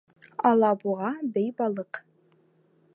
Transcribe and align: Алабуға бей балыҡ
Алабуға 0.51 1.11
бей 1.37 1.53
балыҡ 1.61 2.03